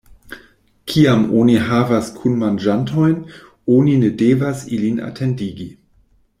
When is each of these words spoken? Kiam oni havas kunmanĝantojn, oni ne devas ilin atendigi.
Kiam 0.93 1.21
oni 1.41 1.57
havas 1.67 2.09
kunmanĝantojn, 2.15 3.15
oni 3.77 3.97
ne 4.07 4.13
devas 4.25 4.67
ilin 4.79 5.01
atendigi. 5.13 5.73